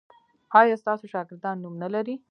[0.59, 2.15] ایا ستاسو شاګردان نوم نلري؟